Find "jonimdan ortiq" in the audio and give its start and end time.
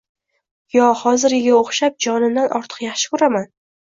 2.07-2.85